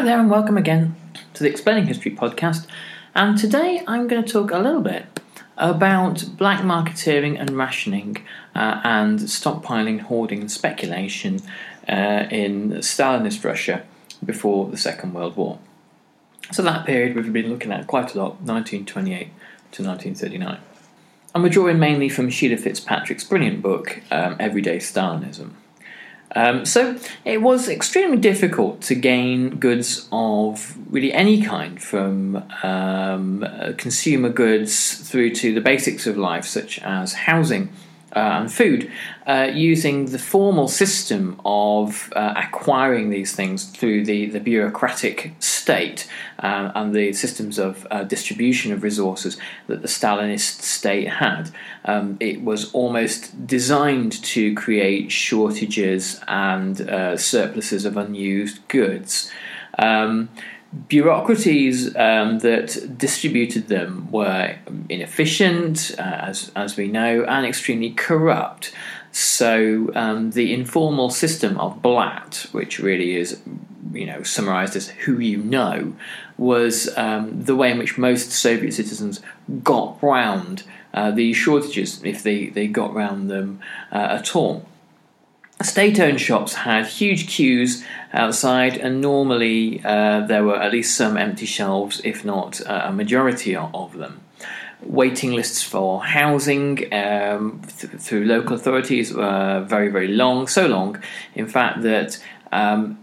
[0.00, 0.96] Hi there, and welcome again
[1.34, 2.66] to the Explaining History podcast.
[3.14, 5.20] And today I'm going to talk a little bit
[5.58, 8.16] about black marketeering and rationing
[8.54, 11.40] uh, and stockpiling, hoarding, and speculation
[11.86, 13.84] uh, in Stalinist Russia
[14.24, 15.58] before the Second World War.
[16.50, 19.26] So, that period we've been looking at quite a lot 1928
[19.72, 20.60] to 1939.
[21.34, 25.50] And we're drawing mainly from Sheila Fitzpatrick's brilliant book, um, Everyday Stalinism.
[26.34, 33.44] Um, so it was extremely difficult to gain goods of really any kind, from um,
[33.78, 37.70] consumer goods through to the basics of life, such as housing
[38.18, 38.90] and food,
[39.26, 46.08] uh, using the formal system of uh, acquiring these things through the, the bureaucratic state
[46.40, 51.50] uh, and the systems of uh, distribution of resources that the Stalinist state had.
[51.84, 56.76] Um, it was almost designed to create shortages and
[57.20, 59.30] surpluses of unused goods.
[59.78, 60.28] Um,
[60.88, 64.56] bureaucracies um, that distributed them were
[64.88, 68.72] inefficient, uh, as, as we know, and extremely corrupt.
[69.12, 73.40] So um, the informal system of blat, which really is,
[73.92, 75.96] you know, summarised as who you know,
[76.38, 79.20] was um, the way in which most Soviet citizens
[79.64, 80.62] got round
[80.94, 83.60] uh, these shortages, if they, they got round them
[83.92, 84.64] uh, at all.
[85.62, 91.16] State owned shops had huge queues outside, and normally uh, there were at least some
[91.16, 94.22] empty shelves, if not uh, a majority of them.
[94.82, 101.02] Waiting lists for housing um, th- through local authorities were very, very long, so long,
[101.34, 102.18] in fact, that
[102.52, 102.98] um,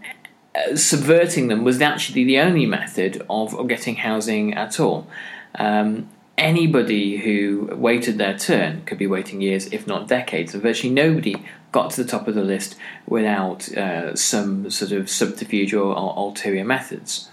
[0.74, 5.06] subverting them was actually the only method of, of getting housing at all.
[5.54, 6.08] Um,
[6.38, 11.34] anybody who waited their turn could be waiting years, if not decades, and virtually nobody
[11.72, 12.76] got to the top of the list
[13.06, 17.28] without uh, some sort of subterfuge or, or ulterior methods.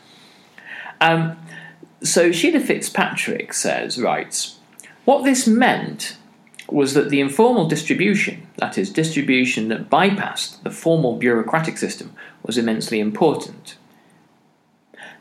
[0.99, 1.37] Um,
[2.01, 4.59] so Sheila Fitzpatrick says, writes,
[5.05, 6.17] what this meant
[6.67, 12.57] was that the informal distribution, that is, distribution that bypassed the formal bureaucratic system, was
[12.57, 13.77] immensely important.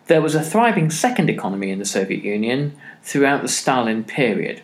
[0.06, 4.60] There was a thriving second economy in the Soviet Union throughout the Stalin period.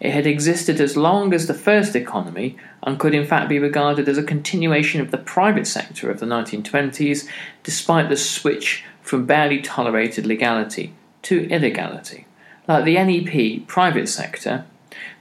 [0.00, 4.08] It had existed as long as the first economy and could in fact be regarded
[4.08, 7.28] as a continuation of the private sector of the 1920s,
[7.64, 12.26] despite the switch from barely tolerated legality to illegality.
[12.66, 14.64] Like the NEP private sector,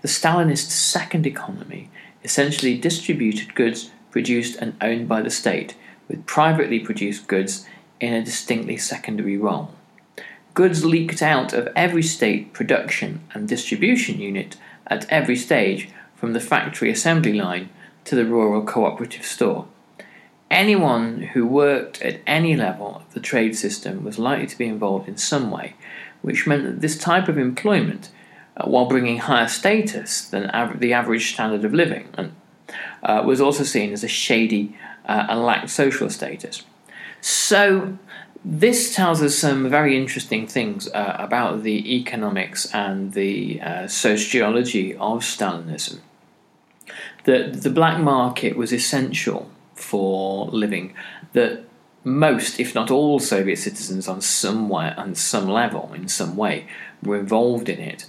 [0.02, 1.90] the Stalinist second economy
[2.24, 5.76] essentially distributed goods produced and owned by the state,
[6.08, 7.66] with privately produced goods
[8.00, 9.72] in a distinctly secondary role.
[10.54, 16.40] Goods leaked out of every state production and distribution unit at every stage, from the
[16.40, 17.70] factory assembly line
[18.04, 19.68] to the rural cooperative store.
[20.50, 25.08] Anyone who worked at any level of the trade system was likely to be involved
[25.08, 25.76] in some way,
[26.22, 28.10] which meant that this type of employment,
[28.56, 32.08] uh, while bringing higher status than av- the average standard of living,
[33.04, 36.64] uh, was also seen as a shady uh, and lacked social status.
[37.30, 37.98] So,
[38.46, 44.94] this tells us some very interesting things uh, about the economics and the uh, sociology
[44.94, 46.00] of Stalinism.
[47.26, 50.94] That the black market was essential for living,
[51.34, 51.66] that
[52.06, 56.66] most, if not all, Soviet citizens on some way, on some level, in some way,
[57.04, 58.06] were involved in it,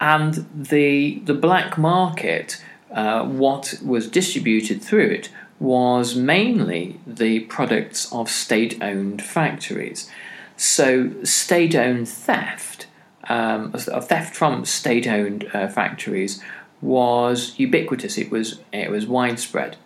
[0.00, 2.62] and the the black market,
[2.92, 5.28] uh, what was distributed through it,
[5.60, 10.10] was mainly the products of state owned factories.
[10.56, 12.86] So, state owned theft,
[13.28, 16.42] um, theft from state owned uh, factories,
[16.80, 19.76] was ubiquitous, it was, it was widespread.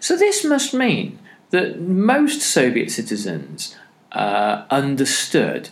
[0.00, 1.18] So, this must mean
[1.50, 3.76] that most Soviet citizens
[4.12, 5.68] uh, understood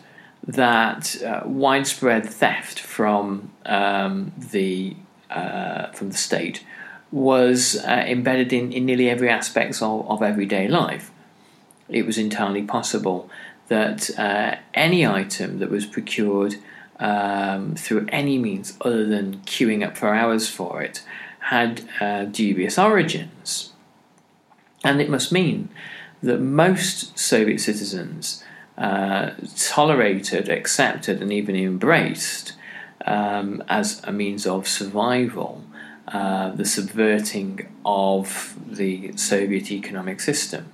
[0.47, 4.97] that uh, widespread theft from um, the
[5.31, 6.65] uh, from the state
[7.11, 11.11] was uh, embedded in, in nearly every aspect of, of everyday life.
[11.89, 13.31] It was entirely possible
[13.69, 16.57] that uh, any item that was procured
[16.99, 21.03] um, through any means other than queuing up for hours for it
[21.41, 23.73] had uh, dubious origins.
[24.85, 25.69] And it must mean
[26.23, 28.45] that most Soviet citizens
[28.77, 32.55] uh, tolerated, accepted, and even embraced
[33.07, 35.65] um, as a means of survival
[36.13, 40.73] uh, the subverting of the Soviet economic system.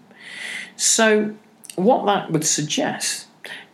[0.77, 1.35] So,
[1.77, 3.27] what that would suggest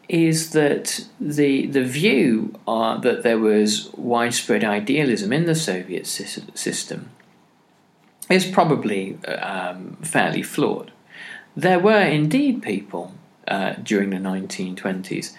[0.08, 7.10] is that the the view uh, that there was widespread idealism in the Soviet system
[8.28, 10.92] is probably um, fairly flawed.
[11.56, 13.12] There were indeed people
[13.46, 15.34] uh, during the 1920s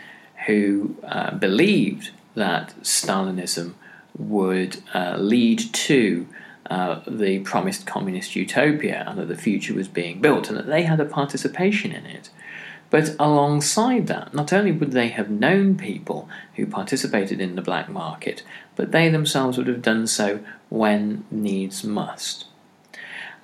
[0.46, 3.74] who uh, believed that Stalinism
[4.18, 6.28] would uh, lead to
[6.70, 10.84] uh, the promised communist utopia and that the future was being built and that they
[10.84, 12.30] had a participation in it.
[12.90, 17.90] But alongside that, not only would they have known people who participated in the black
[17.90, 18.44] market,
[18.76, 22.46] but they themselves would have done so when needs must.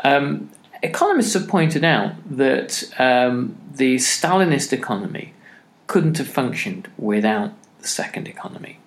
[0.03, 0.49] Um,
[0.83, 5.33] economists have pointed out that um, the Stalinist economy
[5.87, 8.79] couldn't have functioned without the second economy.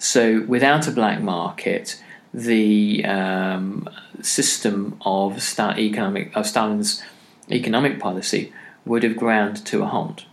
[0.00, 2.02] So, without a black market,
[2.32, 3.86] the um,
[4.22, 7.02] system of economic of Stalin's
[7.50, 8.50] economic policy
[8.86, 10.24] would have ground to a halt.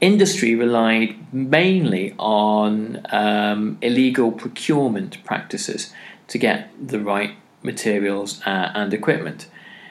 [0.00, 5.92] Industry relied mainly on um, illegal procurement practices
[6.28, 9.46] to get the right materials uh, and equipment.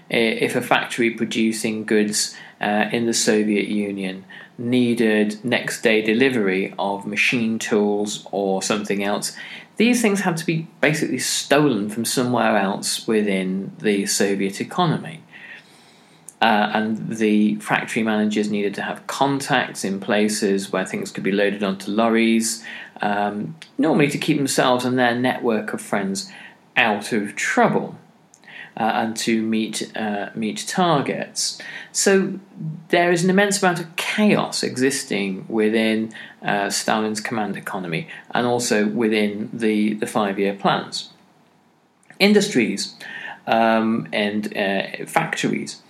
[0.10, 4.26] If a factory producing goods uh, in the Soviet Union
[4.62, 9.36] needed next day delivery of machine tools or something else,
[9.78, 15.24] these things had to be basically stolen from somewhere else within the Soviet economy.
[16.42, 21.32] Uh, and the factory managers needed to have contacts in places where things could be
[21.32, 22.64] loaded onto lorries,
[23.02, 26.32] um, normally to keep themselves and their network of friends
[26.76, 27.96] out of trouble
[28.78, 31.62] uh, and to meet uh, meet targets.
[31.92, 32.40] So
[32.90, 38.88] there is an immense amount of chaos existing within uh, Stalin's command economy and also
[38.88, 41.10] within the, the five year plans.
[42.20, 42.96] Industries
[43.48, 45.82] um, and uh, factories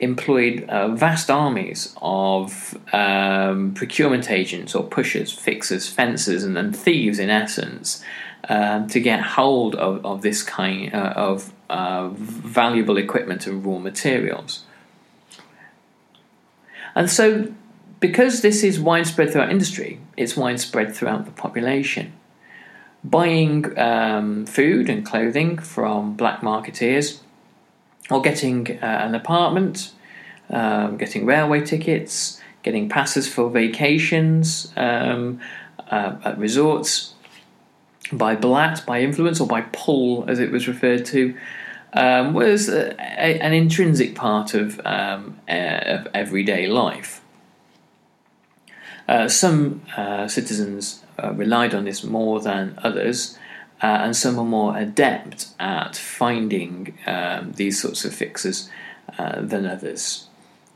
[0.00, 7.18] employed uh, vast armies of um, procurement agents or pushers, fixers, fencers, and, and thieves
[7.18, 8.02] in essence.
[8.50, 13.78] Um, to get hold of, of this kind uh, of uh, valuable equipment and raw
[13.78, 14.64] materials.
[16.94, 17.52] And so,
[18.00, 22.12] because this is widespread throughout industry, it's widespread throughout the population.
[23.04, 27.20] Buying um, food and clothing from black marketeers,
[28.10, 29.92] or getting uh, an apartment,
[30.50, 35.40] um, getting railway tickets, getting passes for vacations um,
[35.90, 37.14] uh, at resorts,
[38.12, 41.36] by blat, by influence, or by pull, as it was referred to,
[41.92, 47.20] um, was a, a, an intrinsic part of, um, uh, of everyday life.
[49.06, 53.37] Uh, some uh, citizens uh, relied on this more than others,
[53.82, 58.70] uh, and some are more adept at finding um, these sorts of fixes
[59.18, 60.26] uh, than others.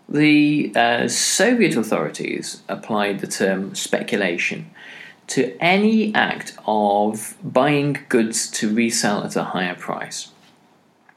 [0.08, 4.70] The Soviet authorities applied the term speculation
[5.28, 10.32] to any act of buying goods to resell at a higher price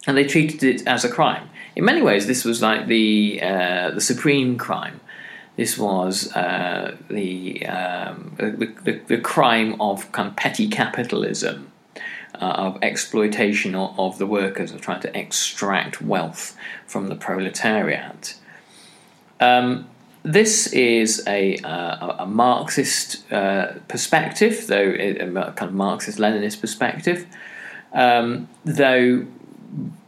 [0.08, 1.50] and they treated it as a crime.
[1.76, 5.02] In many ways, this was like the uh, the supreme crime.
[5.56, 11.75] This was uh, the, um, the, the, the crime of kind of petty capitalism, uh,
[12.40, 18.36] of exploitation of, the workers, of trying to extract wealth from the proletariat.
[19.40, 19.90] Um,
[20.24, 27.28] this is a, uh, a Marxist uh, perspective, though a kind of Marxist Leninist perspective,
[27.94, 29.28] um, though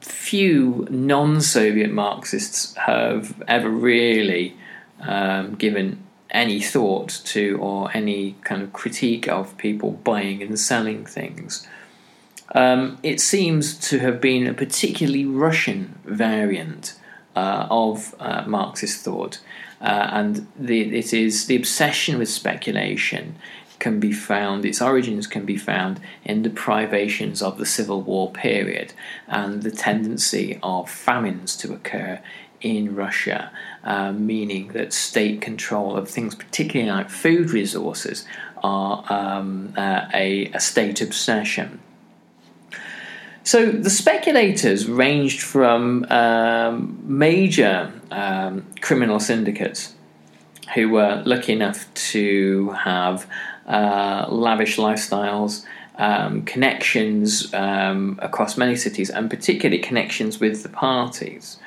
[0.02, 4.56] few non Soviet Marxists have ever really
[5.02, 11.06] um, given any thought to or any kind of critique of people buying and selling
[11.06, 11.68] things.
[12.54, 16.98] Um, it seems to have been a particularly Russian variant
[17.36, 19.40] uh, of uh, Marxist thought,
[19.82, 23.36] uh, and the, it is the obsession with speculation
[23.80, 28.32] can be found, its origins can be found in the privations of the Civil War
[28.32, 28.94] period
[29.28, 32.20] and the tendency of famines to occur
[32.60, 33.52] in Russia,
[33.84, 38.26] uh, meaning that state control of things, particularly like food resources,
[38.64, 41.80] are um, uh, a, a state obsession.
[43.48, 49.94] So the speculators ranged from um, major um, criminal syndicates
[50.76, 53.26] who were lucky enough to have
[53.66, 55.64] uh, lavish lifestyles,
[55.96, 61.58] um, connections um, across many cities, and particularly connections with the parties.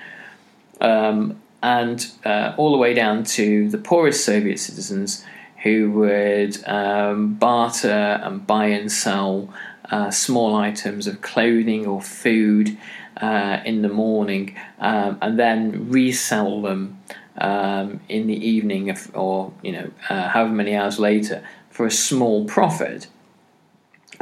[0.82, 5.24] Um, and uh, all the way down to the poorest Soviet citizens
[5.62, 7.88] who would um, barter
[8.22, 9.52] and buy and sell
[9.90, 12.78] uh, small items of clothing or food
[13.18, 16.98] uh, in the morning um, and then resell them
[17.38, 22.44] um, in the evening or you know uh, however many hours later for a small
[22.44, 23.06] profit.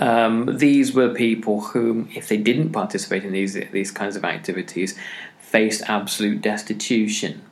[0.00, 4.96] Um, these were people whom, if they didn't participate in these these kinds of activities,
[5.38, 7.42] faced absolute destitution.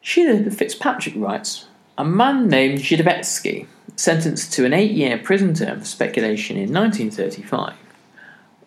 [0.00, 1.66] Sheila Fitzpatrick writes,
[1.98, 7.74] a man named Zhidovetsky sentenced to an eight year prison term for speculation in 1935,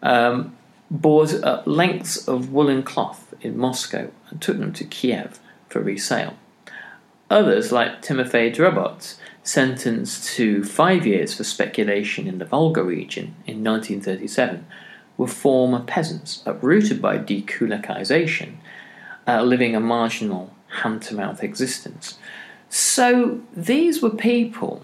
[0.04, 0.56] um,
[0.92, 6.36] bought up lengths of woolen cloth in Moscow and took them to Kiev for resale.
[7.30, 13.64] Others, like Timofey Drobot, sentenced to five years for speculation in the Volga region in
[13.64, 14.66] 1937,
[15.16, 18.56] were former peasants uprooted by dekulakization,
[19.26, 22.18] uh, living a marginal hand to mouth existence.
[22.74, 24.82] So these were people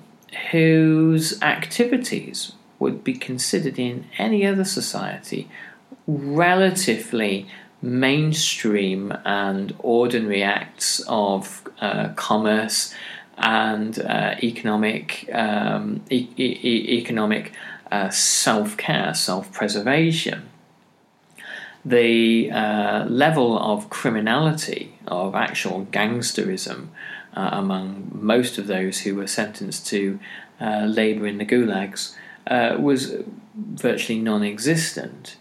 [0.51, 5.49] whose activities would be considered in any other society
[6.05, 7.47] relatively
[7.81, 12.93] mainstream and ordinary acts of uh, commerce
[13.37, 17.53] and uh, economic um, e- e- economic
[17.89, 20.49] uh, self care, self preservation.
[21.85, 26.89] The uh, level of criminality, of actual gangsterism,
[27.37, 30.19] uh, among most of those who were sentenced to
[30.59, 32.15] uh, labour in the gulags
[32.47, 33.13] uh, was
[33.55, 35.37] virtually non existent.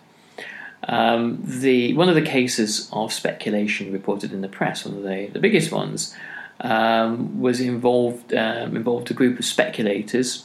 [0.88, 5.30] Um, the one of the cases of speculation reported in the press, one of the,
[5.32, 6.14] the biggest ones,
[6.60, 10.44] um, was involved um, involved a group of speculators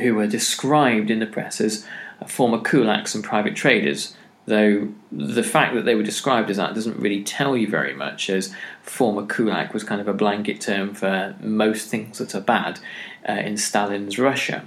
[0.00, 1.86] who were described in the press as
[2.26, 6.98] former kulaks and private traders though the fact that they were described as that doesn't
[6.98, 11.34] really tell you very much, as former kulak was kind of a blanket term for
[11.40, 12.80] most things that are bad
[13.28, 14.66] uh, in Stalin's Russia.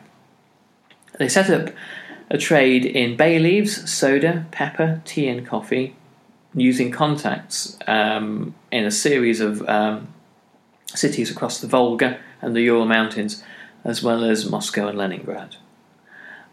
[1.19, 1.74] They set up
[2.29, 5.96] a trade in bay leaves, soda, pepper, tea, and coffee,
[6.53, 10.07] using contacts um, in a series of um,
[10.88, 13.43] cities across the Volga and the Ural Mountains,
[13.84, 15.57] as well as Moscow and Leningrad.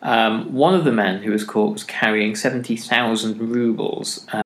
[0.04, 4.26] Um, one of the men who was caught was carrying 70,000 rubles.
[4.30, 4.42] Uh,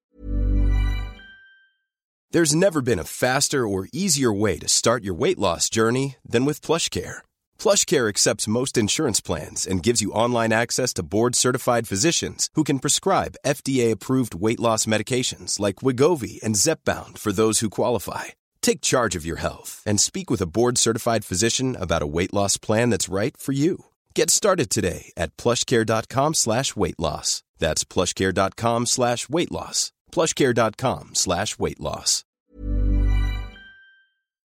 [2.30, 6.44] There's never been a faster or easier way to start your weight loss journey than
[6.44, 7.22] with PlushCare.
[7.58, 12.78] PlushCare accepts most insurance plans and gives you online access to board-certified physicians who can
[12.78, 18.24] prescribe FDA-approved weight loss medications like Wegovy and Zepbound for those who qualify.
[18.60, 22.58] Take charge of your health and speak with a board-certified physician about a weight loss
[22.58, 23.86] plan that's right for you.
[24.18, 27.44] Get started today at plushcare.com slash weight loss.
[27.60, 29.92] That's plushcare.com slash weight loss.
[30.10, 32.24] Plushcare.com slash weight loss.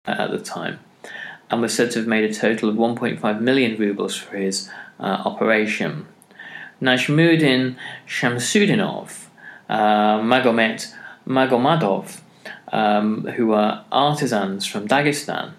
[0.04, 0.80] At the time,
[1.50, 4.68] and was said to have made a total of 1.5 million rubles for his
[5.00, 6.08] uh, operation.
[6.82, 9.28] Najmuddin Shamsudinov,
[9.70, 10.92] uh, Magomet
[11.26, 12.20] Magomadov,
[12.70, 15.54] um, who were artisans from Dagestan,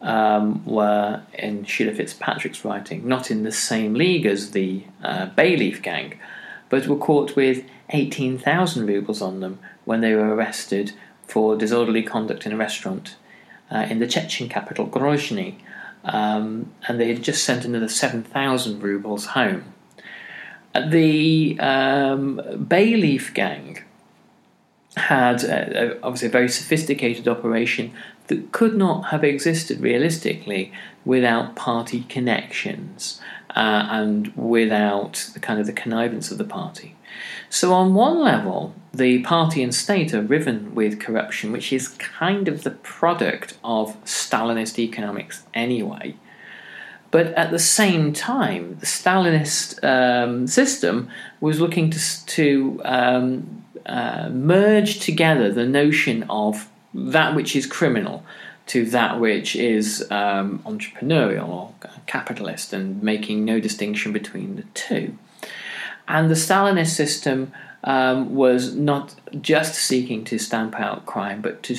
[0.00, 5.82] um, were in Sheila Fitzpatrick's writing not in the same league as the uh, Bayleaf
[5.82, 6.18] gang,
[6.68, 10.92] but were caught with 18,000 rubles on them when they were arrested
[11.26, 13.16] for disorderly conduct in a restaurant
[13.70, 15.56] uh, in the Chechen capital Grozny,
[16.04, 19.72] um, and they had just sent another 7,000 rubles home.
[20.74, 23.78] The um, Bayleaf gang
[24.96, 27.92] had uh, obviously a very sophisticated operation
[28.28, 30.72] that could not have existed realistically
[31.04, 36.96] without party connections uh, and without the kind of the connivance of the party.
[37.48, 42.48] So, on one level, the party and state are riven with corruption, which is kind
[42.48, 46.16] of the product of Stalinist economics anyway.
[47.10, 51.08] But at the same time, the Stalinist um, system
[51.40, 58.24] was looking to, to um, uh, merge together the notion of that which is criminal,
[58.66, 61.74] to that which is um, entrepreneurial or
[62.06, 65.16] capitalist and making no distinction between the two.
[66.08, 67.52] And the Stalinist system
[67.84, 71.76] um, was not just seeking to stamp out crime, but to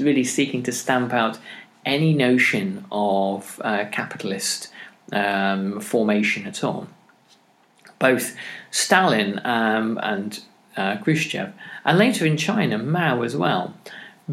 [0.00, 1.38] really seeking to stamp out
[1.84, 4.68] any notion of uh, capitalist
[5.12, 6.88] um, formation at all.
[7.98, 8.36] Both
[8.70, 10.40] Stalin um, and
[10.76, 11.52] uh, Khrushchev,
[11.84, 13.74] and later in China, Mao as well,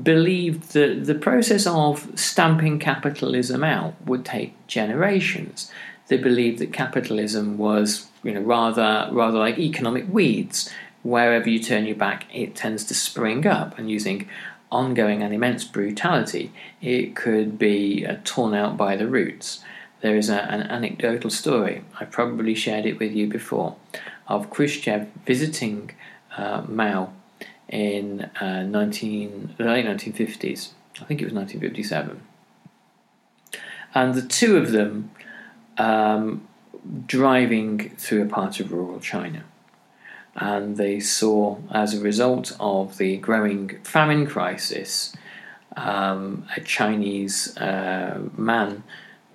[0.02, 5.72] believed that the process of stamping capitalism out would take generations.
[6.08, 10.70] They believed that capitalism was, you know, rather rather like economic weeds.
[11.04, 14.30] Wherever you turn your back, it tends to spring up, and using
[14.72, 19.62] ongoing and immense brutality, it could be uh, torn out by the roots.
[20.02, 23.76] There is a, an anecdotal story, I probably shared it with you before,
[24.28, 25.92] of Khrushchev visiting
[26.38, 27.12] uh, Mao
[27.72, 30.70] in uh, 19, the late 1950s.
[31.02, 32.22] I think it was 1957.
[33.94, 35.12] And the two of them
[35.78, 36.48] um,
[37.06, 39.44] driving through a part of rural China.
[40.36, 45.14] And they saw, as a result of the growing famine crisis,
[45.76, 48.84] um, a Chinese uh, man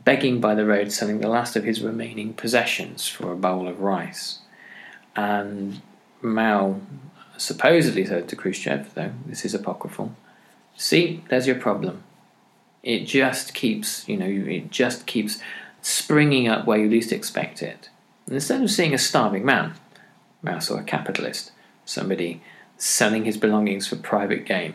[0.05, 3.81] begging by the road, selling the last of his remaining possessions for a bowl of
[3.81, 4.39] rice.
[5.15, 5.83] And
[6.23, 6.81] Mao
[7.39, 10.15] supposedly said to Khrushchev, though this is apocryphal,
[10.77, 12.03] see, there's your problem.
[12.83, 15.41] It just keeps, you know, it just keeps
[15.83, 17.89] springing up where you least expect it.
[18.27, 19.75] And instead of seeing a starving man,
[20.43, 21.53] Mao saw a capitalist,
[21.85, 22.43] somebody
[22.79, 24.75] selling his belongings for private gain.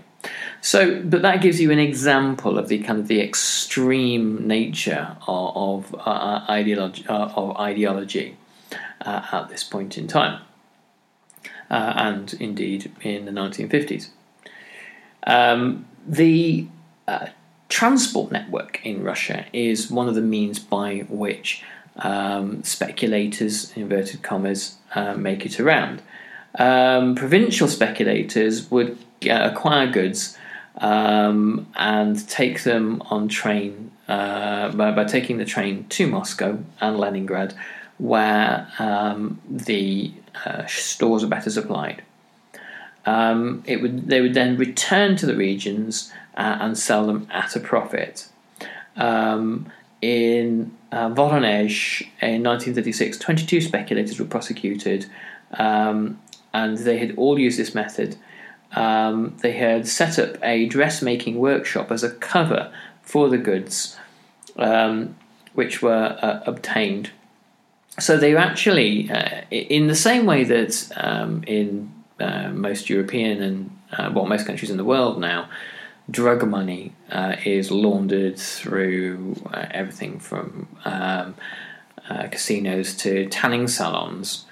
[0.62, 5.94] So, but that gives you an example of the kind of the extreme nature of,
[5.94, 8.38] of uh, ideology, uh, of ideology
[9.02, 10.42] uh, at this point in time
[11.72, 14.10] uh, and indeed in the 1950s.
[15.26, 16.68] Um, the
[17.08, 17.28] uh,
[17.70, 21.64] transport network in Russia is one of the means by which
[21.96, 26.02] um, speculators, inverted commas, uh, make it around.
[26.56, 28.98] Um, provincial speculators would
[29.30, 30.38] acquire goods
[30.78, 36.98] um, and take them on train uh, by, by, taking the train to Moscow and
[36.98, 37.54] Leningrad,
[38.02, 40.12] where um, the
[40.44, 42.02] uh, stores are better supplied.
[43.06, 47.56] Um, it would they would then return to the regions uh, and sell them at
[47.56, 48.28] a profit.
[48.98, 55.06] Um, in uh, Voronezh in 1936, 22 speculators were prosecuted,
[55.54, 56.20] um,
[56.56, 58.18] and they had all used this method.
[58.72, 62.72] Um, they had set up a dressmaking workshop as a cover
[63.04, 63.96] for the goods,
[64.58, 65.16] um,
[65.54, 67.12] which were uh, obtained
[68.00, 73.78] so they actually, uh, in the same way that um, in uh, most European and
[73.98, 75.50] uh, well, most countries in the world now,
[76.10, 81.36] drug money uh, is laundered through uh, everything from um,
[82.10, 84.46] uh, casinos to tanning salons.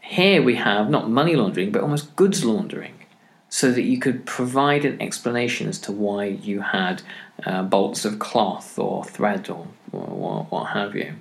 [0.00, 2.94] Here we have not money laundering, but almost goods laundering,
[3.48, 7.02] so that you could provide an explanation as to why you had
[7.70, 11.14] bolts of cloth or thread or, or what have you.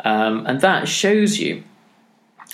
[0.00, 1.62] Um, and that shows you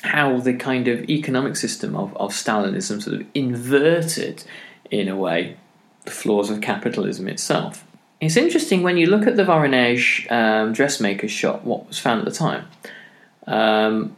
[0.03, 4.45] how the kind of economic system of, of Stalinism sort of inverted,
[4.91, 5.57] in a way,
[6.05, 7.87] the flaws of capitalism itself.
[8.21, 12.25] It's interesting when you look at the Voronezh um, dressmaker's shop, what was found at
[12.27, 12.67] the time.
[13.47, 14.17] Um,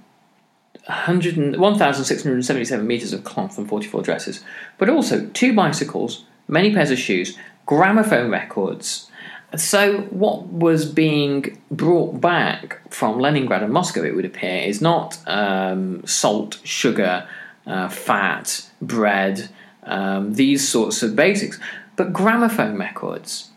[0.87, 4.45] 1,677 metres of cloth and 44 dresses,
[4.79, 9.09] but also two bicycles, many pairs of shoes, gramophone records,
[9.57, 15.19] so, what was being brought back from Leningrad and Moscow, it would appear, is not
[15.27, 17.29] um, salt, sugar,
[17.67, 19.51] uh, fat, bread,
[19.83, 21.59] um, these sorts of basics,
[21.97, 23.51] but gramophone records.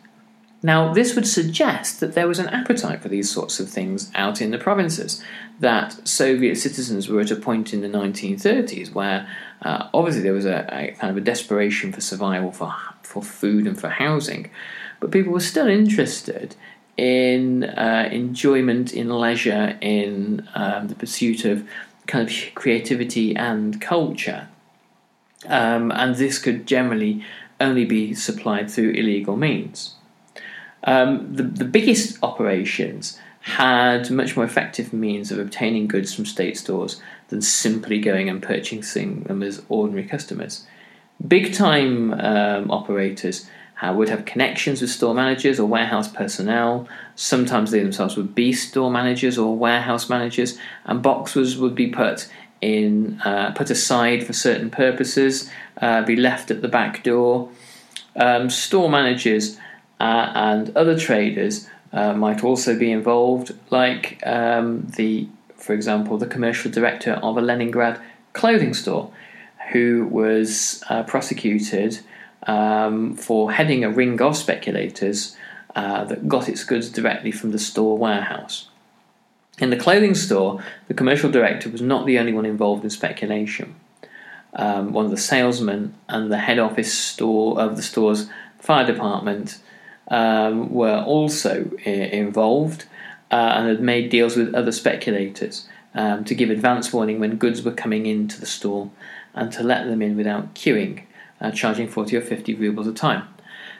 [0.62, 4.41] Now, this would suggest that there was an appetite for these sorts of things out
[4.41, 5.23] in the provinces,
[5.60, 9.27] that Soviet citizens were at a point in the 1930s where
[9.62, 13.67] uh, obviously there was a, a, kind of a desperation for survival, for, for food,
[13.67, 14.49] and for housing
[15.05, 16.55] but people were still interested
[16.97, 21.63] in uh, enjoyment, in leisure, in um, the pursuit of
[22.07, 24.47] kind of creativity and culture.
[25.45, 27.23] Um, and this could generally
[27.61, 29.93] only be supplied through illegal means.
[30.85, 36.57] Um, the, the biggest operations had much more effective means of obtaining goods from state
[36.57, 40.65] stores than simply going and purchasing them as ordinary customers.
[41.27, 43.47] Big time um, operators
[43.81, 46.88] uh, would have connections with store managers or warehouse personnel.
[47.15, 52.27] Sometimes they themselves would be store managers or warehouse managers, and boxes would be put
[52.61, 55.49] in uh, put aside for certain purposes,
[55.81, 57.49] uh, be left at the back door.
[58.15, 59.57] Um, store managers
[59.99, 66.27] uh, and other traders uh, might also be involved, like um, the, for example, the
[66.27, 67.99] commercial director of a Leningrad
[68.33, 69.11] clothing store,
[69.71, 71.99] who was uh, prosecuted
[72.45, 75.36] um, for heading a ring of speculators
[75.75, 78.69] uh, that got its goods directly from the store warehouse.
[79.60, 83.75] In the clothing store, the commercial director was not the only one involved in speculation.
[84.53, 88.29] Um, one of the salesmen and the head office store of the store's
[88.60, 89.60] fire department
[90.08, 92.86] um, were also I- involved
[93.31, 97.63] uh, and had made deals with other speculators um, to give advance warning when goods
[97.63, 98.91] were coming into the store
[99.34, 101.03] and to let them in without queuing,
[101.41, 103.28] uh, charging 40 or 50 rubles a time.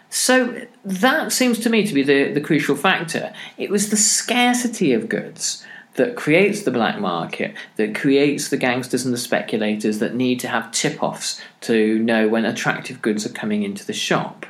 [0.10, 3.34] So that seems to me to be the, the crucial factor.
[3.58, 5.65] It was the scarcity of goods
[5.96, 10.48] that creates the black market, that creates the gangsters and the speculators that need to
[10.48, 14.46] have tip offs to know when attractive goods are coming into the shop,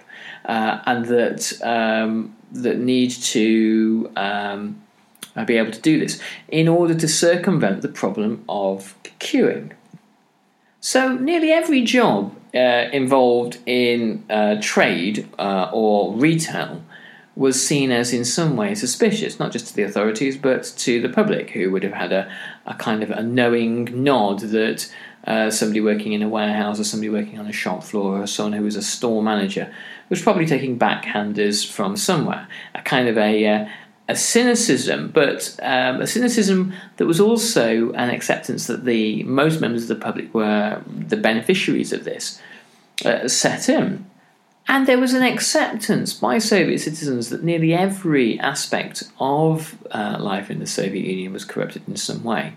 [0.45, 4.81] uh, and that um, that need to um,
[5.45, 9.71] be able to do this in order to circumvent the problem of queuing.
[10.79, 16.81] So, nearly every job uh, involved in uh, trade uh, or retail
[17.35, 21.09] was seen as in some way suspicious, not just to the authorities but to the
[21.09, 22.31] public, who would have had a,
[22.65, 24.89] a kind of a knowing nod that
[25.27, 28.53] uh, somebody working in a warehouse or somebody working on a shop floor or someone
[28.53, 29.73] who was a store manager
[30.09, 33.67] was probably taking backhanders from somewhere, a kind of a uh,
[34.07, 39.83] a cynicism, but um, a cynicism that was also an acceptance that the most members
[39.83, 42.39] of the public were the beneficiaries of this
[43.03, 44.05] uh, set in.
[44.67, 50.49] And there was an acceptance by Soviet citizens that nearly every aspect of uh, life
[50.49, 52.53] in the Soviet Union was corrupted in some way.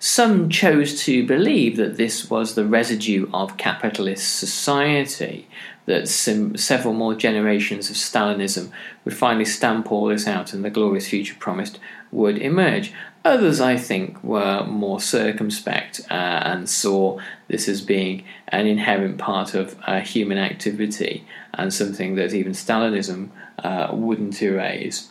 [0.00, 5.48] Some chose to believe that this was the residue of capitalist society,
[5.86, 8.70] that some, several more generations of Stalinism
[9.04, 11.80] would finally stamp all this out and the glorious future promised
[12.12, 12.92] would emerge.
[13.24, 19.54] Others, I think, were more circumspect uh, and saw this as being an inherent part
[19.54, 25.10] of uh, human activity and something that even Stalinism uh, wouldn't erase.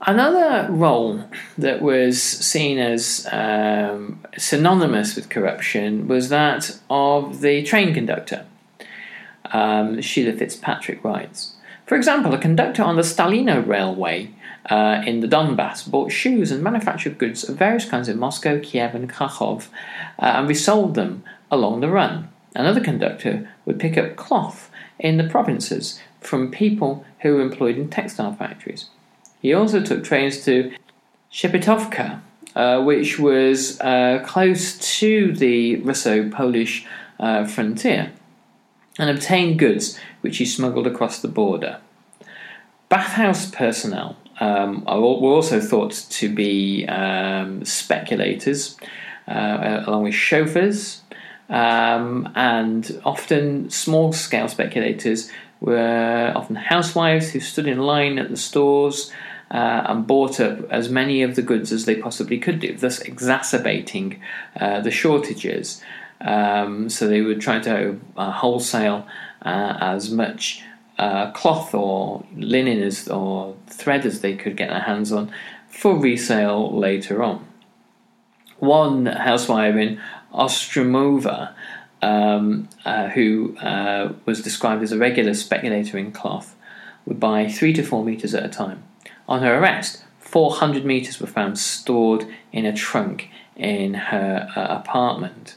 [0.00, 1.24] Another role
[1.56, 8.46] that was seen as um, synonymous with corruption was that of the train conductor
[9.52, 11.54] um, Sheila Fitzpatrick writes.
[11.84, 14.30] For example, a conductor on the Stalino Railway
[14.70, 18.94] uh, in the Donbass bought shoes and manufactured goods of various kinds in Moscow, Kiev,
[18.94, 19.68] and Kharkov
[20.18, 22.28] uh, and resold them along the run.
[22.54, 27.88] Another conductor would pick up cloth in the provinces from people who were employed in
[27.88, 28.90] textile factories.
[29.40, 30.72] He also took trains to
[31.32, 32.20] Shepetovka,
[32.56, 36.86] uh, which was uh, close to the Russo Polish
[37.20, 38.12] uh, frontier
[38.98, 41.78] and obtained goods which he smuggled across the border.
[42.88, 48.76] Bathhouse personnel um, were also thought to be um, speculators,
[49.28, 51.02] uh, along with chauffeurs,
[51.48, 58.36] um, and often small scale speculators were often housewives who stood in line at the
[58.36, 59.12] stores
[59.50, 63.00] uh, and bought up as many of the goods as they possibly could do, thus
[63.00, 64.20] exacerbating
[64.60, 65.82] uh, the shortages.
[66.20, 69.06] Um, so they would try to uh, wholesale
[69.42, 70.62] uh, as much
[70.98, 75.32] uh, cloth or linen as, or thread as they could get their hands on
[75.68, 77.46] for resale later on.
[78.58, 80.00] One housewife in
[80.34, 81.54] Ostromova,
[82.02, 86.56] um, uh, who uh, was described as a regular speculator in cloth,
[87.06, 88.82] would buy three to four meters at a time.
[89.28, 95.56] On her arrest, 400 meters were found stored in a trunk in her uh, apartment.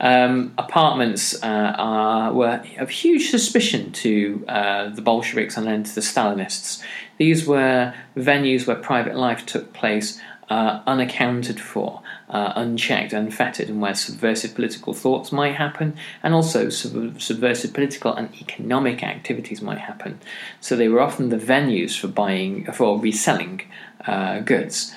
[0.00, 5.94] Um, apartments uh, are, were of huge suspicion to uh, the Bolsheviks and then to
[5.94, 6.82] the Stalinists.
[7.18, 10.18] These were venues where private life took place
[10.50, 16.68] uh, unaccounted for, uh, unchecked, unfettered, and where subversive political thoughts might happen, and also
[16.68, 20.18] sub- subversive political and economic activities might happen.
[20.60, 23.62] So they were often the venues for buying, for reselling
[24.06, 24.92] uh, goods.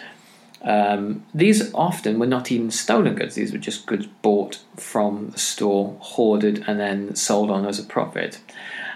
[0.64, 5.40] Um, these often were not even stolen goods, these were just goods bought from the
[5.40, 8.40] store, hoarded, and then sold on as a profit.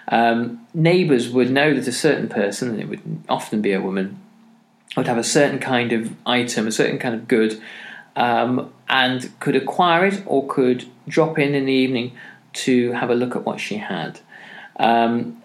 [0.07, 4.21] Um, neighbours would know that a certain person, and it would often be a woman,
[4.97, 7.61] would have a certain kind of item, a certain kind of good,
[8.15, 12.11] um, and could acquire it or could drop in in the evening
[12.53, 14.19] to have a look at what she had.
[14.79, 15.41] Um,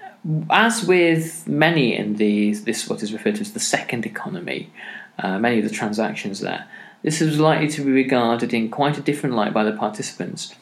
[0.50, 4.70] as with many in the, this what is referred to as the second economy,
[5.18, 6.66] uh, many of the transactions there.
[7.02, 10.54] This is likely to be regarded in quite a different light by the participants,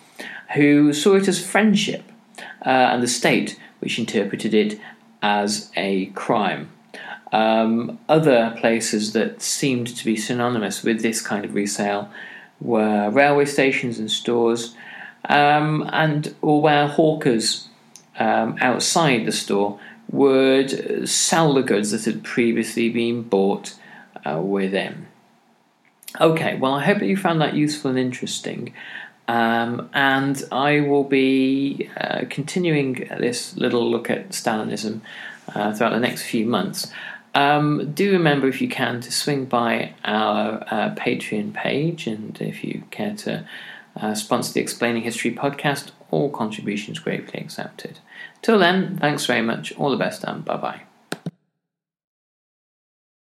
[0.54, 2.02] who saw it as friendship,
[2.64, 4.80] uh, and the state, which interpreted it
[5.22, 6.70] as a crime.
[7.32, 12.10] Um, other places that seemed to be synonymous with this kind of resale
[12.60, 14.74] were railway stations and stores,
[15.28, 17.68] um, and or where hawkers
[18.18, 19.78] um, outside the store
[20.10, 23.74] would sell the goods that had previously been bought
[24.26, 25.06] uh, within.
[26.20, 28.74] Okay, well, I hope that you found that useful and interesting.
[29.28, 35.02] Um, and I will be uh, continuing this little look at Stalinism
[35.54, 36.90] uh, throughout the next few months.
[37.34, 42.64] Um, do remember, if you can, to swing by our uh, Patreon page, and if
[42.64, 43.46] you care to
[43.96, 48.00] uh, sponsor the Explaining History podcast, all contributions gratefully accepted.
[48.42, 50.89] Till then, thanks very much, all the best, and bye bye.